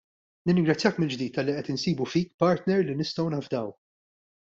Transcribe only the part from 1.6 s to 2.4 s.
insibu fik